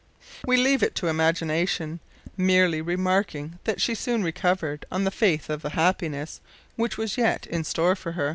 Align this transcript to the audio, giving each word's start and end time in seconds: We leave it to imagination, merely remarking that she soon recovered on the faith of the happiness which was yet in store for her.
We 0.47 0.57
leave 0.57 0.81
it 0.81 0.95
to 0.95 1.09
imagination, 1.09 1.99
merely 2.35 2.81
remarking 2.81 3.59
that 3.65 3.79
she 3.79 3.93
soon 3.93 4.23
recovered 4.23 4.83
on 4.91 5.03
the 5.03 5.11
faith 5.11 5.47
of 5.47 5.61
the 5.61 5.69
happiness 5.77 6.41
which 6.75 6.97
was 6.97 7.19
yet 7.19 7.45
in 7.45 7.63
store 7.63 7.95
for 7.95 8.13
her. 8.13 8.29